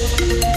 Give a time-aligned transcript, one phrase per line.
[0.00, 0.49] thank you.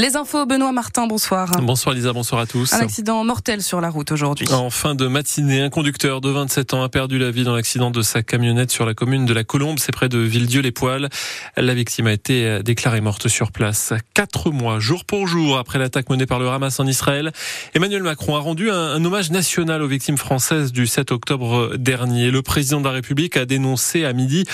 [0.00, 1.50] Les infos, Benoît Martin, bonsoir.
[1.60, 2.72] Bonsoir Lisa, bonsoir à tous.
[2.72, 4.46] Un accident mortel sur la route aujourd'hui.
[4.52, 7.90] En fin de matinée, un conducteur de 27 ans a perdu la vie dans l'accident
[7.90, 11.08] de sa camionnette sur la commune de la Colombe, c'est près de Villedieu-les-Poils.
[11.56, 13.92] La victime a été déclarée morte sur place.
[14.14, 17.32] Quatre mois, jour pour jour, après l'attaque menée par le Hamas en Israël,
[17.74, 22.30] Emmanuel Macron a rendu un, un hommage national aux victimes françaises du 7 octobre dernier.
[22.30, 24.44] Le président de la République a dénoncé à midi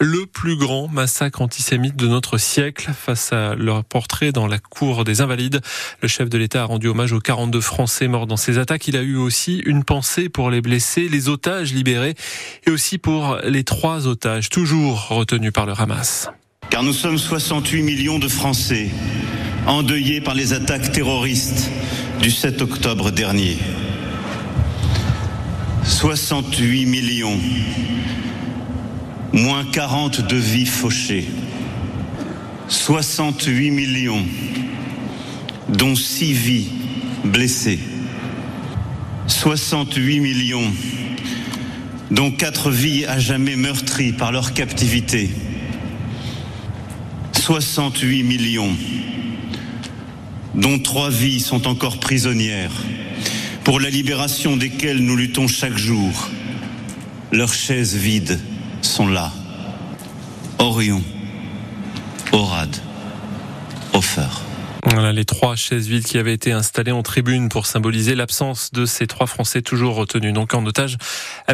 [0.00, 4.93] le plus grand massacre antisémite de notre siècle face à leur portrait dans la cour
[5.02, 5.60] des Invalides.
[6.00, 8.86] Le chef de l'État a rendu hommage aux 42 Français morts dans ces attaques.
[8.86, 12.14] Il a eu aussi une pensée pour les blessés, les otages libérés
[12.68, 16.28] et aussi pour les trois otages toujours retenus par le Hamas.
[16.70, 18.90] Car nous sommes 68 millions de Français
[19.66, 21.70] endeuillés par les attaques terroristes
[22.20, 23.56] du 7 octobre dernier.
[25.84, 27.38] 68 millions,
[29.32, 31.28] moins 40 de vies fauchées.
[32.68, 34.24] 68 millions
[35.68, 36.68] dont six vies
[37.24, 37.78] blessées,
[39.26, 40.72] 68 millions,
[42.10, 45.30] dont quatre vies à jamais meurtries par leur captivité,
[47.32, 48.74] 68 millions,
[50.54, 52.72] dont trois vies sont encore prisonnières,
[53.64, 56.30] pour la libération desquelles nous luttons chaque jour.
[57.32, 58.38] Leurs chaises vides
[58.82, 59.32] sont là.
[60.58, 61.02] Orion,
[62.34, 62.80] Orad,
[63.92, 64.53] Ofer.
[64.86, 68.84] Voilà les trois chaises vides qui avaient été installées en tribune pour symboliser l'absence de
[68.84, 70.98] ces trois Français toujours retenus donc en otage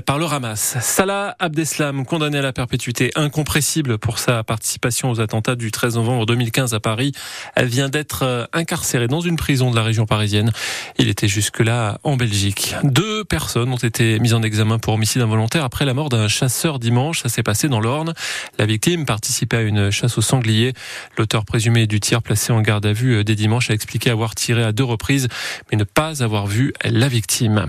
[0.04, 0.76] par le Hamas.
[0.80, 6.26] Salah Abdeslam, condamné à la perpétuité incompressible pour sa participation aux attentats du 13 novembre
[6.26, 7.12] 2015 à Paris,
[7.56, 10.52] vient d'être euh, incarcéré dans une prison de la région parisienne.
[10.98, 12.74] Il était jusque-là en Belgique.
[12.82, 16.78] Deux personnes ont été mises en examen pour homicide involontaire après la mort d'un chasseur
[16.78, 17.22] dimanche.
[17.22, 18.12] Ça s'est passé dans l'Orne.
[18.58, 20.72] La victime participait à une chasse au sanglier.
[21.16, 24.62] L'auteur présumé du tir placé en garde à vue dès dimanche a expliqué avoir tiré
[24.62, 25.28] à deux reprises,
[25.70, 27.66] mais ne pas avoir vu la victime.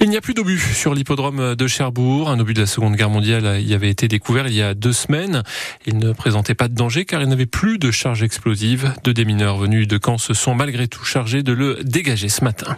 [0.00, 2.30] Il n'y a plus d'obus sur l'hippodrome de Cherbourg.
[2.30, 4.92] Un obus de la Seconde Guerre mondiale y avait été découvert il y a deux
[4.92, 5.42] semaines.
[5.86, 8.94] Il ne présentait pas de danger car il n'avait plus de charge explosive.
[9.04, 12.76] Deux démineurs venus de Caen se sont malgré tout chargés de le dégager ce matin.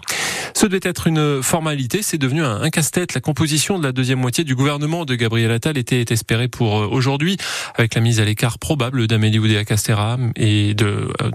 [0.54, 3.14] Ce devait être une formalité, c'est devenu un, casse-tête.
[3.14, 6.88] La composition de la deuxième moitié du gouvernement de Gabriel Attal était espérée pour euh,
[6.90, 7.36] aujourd'hui,
[7.76, 11.30] avec la mise à l'écart probable d'Amélie Oudéa-Castera et de, euh,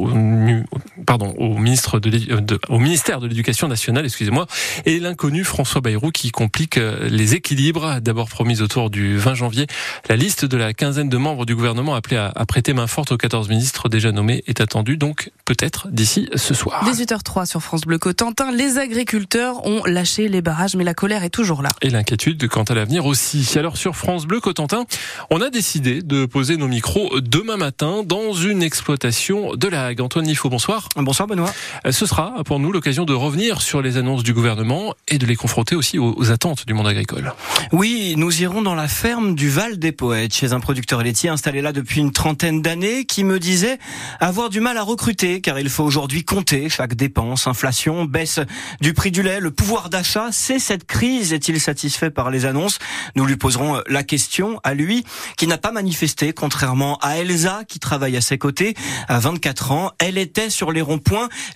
[0.00, 0.64] 我女
[1.10, 4.46] pardon, au, ministre de, au ministère de l'Éducation nationale, excusez-moi,
[4.86, 8.00] et l'inconnu François Bayrou qui complique euh, les équilibres.
[8.00, 9.66] D'abord promise autour du 20 janvier,
[10.08, 13.10] la liste de la quinzaine de membres du gouvernement appelés à, à prêter main forte
[13.10, 16.84] aux 14 ministres déjà nommés est attendue donc peut-être d'ici ce soir.
[16.84, 21.30] 18h03 sur France Bleu Cotentin, les agriculteurs ont lâché les barrages mais la colère est
[21.30, 21.70] toujours là.
[21.82, 23.58] Et l'inquiétude quant à l'avenir aussi.
[23.58, 24.84] Alors sur France Bleu Cotentin,
[25.30, 30.02] on a décidé de poser nos micros demain matin dans une exploitation de la Hague.
[30.02, 30.88] Antoine Nifo, bonsoir.
[31.02, 31.52] Bonsoir Benoît.
[31.86, 35.26] Euh, ce sera pour nous l'occasion de revenir sur les annonces du gouvernement et de
[35.26, 37.32] les confronter aussi aux, attentes du monde agricole.
[37.72, 41.62] Oui, nous irons dans la ferme du Val des Poètes, chez un producteur laitier installé
[41.62, 43.78] là depuis une trentaine d'années, qui me disait
[44.20, 48.40] avoir du mal à recruter, car il faut aujourd'hui compter chaque dépense, inflation, baisse
[48.80, 50.28] du prix du lait, le pouvoir d'achat.
[50.32, 51.32] C'est cette crise.
[51.32, 52.78] Est-il satisfait par les annonces?
[53.16, 55.04] Nous lui poserons la question à lui,
[55.36, 58.74] qui n'a pas manifesté, contrairement à Elsa, qui travaille à ses côtés.
[59.08, 60.82] À 24 ans, elle était sur les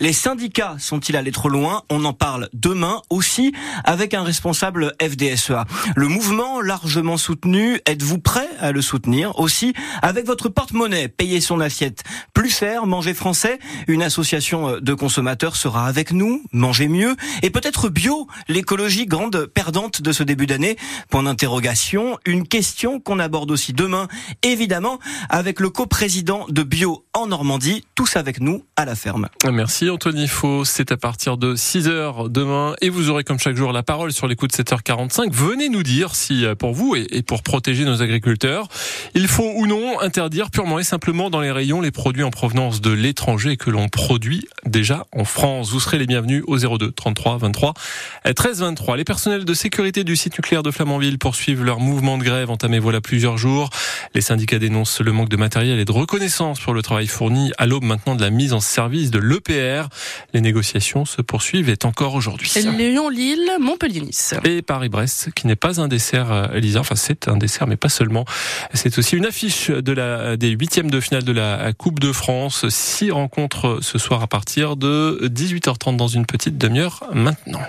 [0.00, 1.82] Les syndicats sont-ils allés trop loin?
[1.90, 3.52] On en parle demain aussi
[3.84, 5.64] avec un responsable FDSEA.
[5.96, 9.38] Le mouvement largement soutenu, êtes-vous prêt à le soutenir?
[9.38, 13.58] Aussi avec votre porte-monnaie Payez son assiette plus cher, manger français.
[13.88, 20.00] Une association de consommateurs sera avec nous, manger mieux et peut-être bio, l'écologie grande perdante
[20.00, 20.76] de ce début d'année.
[21.10, 24.08] Point d'interrogation, une question qu'on aborde aussi demain,
[24.42, 29.23] évidemment, avec le coprésident de Bio en Normandie, tous avec nous à la ferme.
[29.50, 33.72] Merci Anthony Faux, c'est à partir de 6h demain et vous aurez comme chaque jour
[33.72, 35.32] la parole sur les coups de 7h45.
[35.32, 38.69] Venez nous dire si euh, pour vous et pour protéger nos agriculteurs,
[39.14, 42.81] il faut ou non interdire purement et simplement dans les rayons les produits en provenance
[42.81, 45.70] de l'étranger que l'on produit déjà en France.
[45.70, 47.75] Vous serez les bienvenus au 02 33 23
[48.34, 48.96] 13 23.
[48.96, 52.78] Les personnels de sécurité du site nucléaire de Flamanville poursuivent leur mouvement de grève entamé
[52.78, 53.70] voilà plusieurs jours.
[54.14, 57.66] Les syndicats dénoncent le manque de matériel et de reconnaissance pour le travail fourni à
[57.66, 59.88] l'aube maintenant de la mise en service de l'EPR.
[60.32, 62.50] Les négociations se poursuivent et encore aujourd'hui.
[62.56, 64.34] Lyon-Lille, Montpellier-Nice.
[64.44, 66.80] Et Paris-Brest, qui n'est pas un dessert, euh, Elisa.
[66.80, 68.24] Enfin, c'est un dessert, mais pas seulement.
[68.72, 72.68] C'est aussi une affiche de la, des huitièmes de finale de la Coupe de France.
[72.68, 77.62] Six rencontres ce soir à partir de 18h30 dans une petite demi-heure maintenant.